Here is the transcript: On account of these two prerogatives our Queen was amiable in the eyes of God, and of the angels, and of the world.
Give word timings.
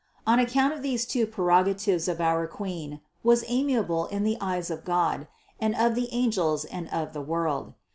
On 0.25 0.39
account 0.39 0.73
of 0.73 0.81
these 0.81 1.05
two 1.05 1.27
prerogatives 1.27 2.09
our 2.09 2.47
Queen 2.47 3.01
was 3.21 3.43
amiable 3.47 4.07
in 4.07 4.23
the 4.23 4.35
eyes 4.41 4.71
of 4.71 4.83
God, 4.83 5.27
and 5.59 5.75
of 5.75 5.93
the 5.93 6.09
angels, 6.11 6.65
and 6.65 6.89
of 6.89 7.13
the 7.13 7.21
world. 7.21 7.75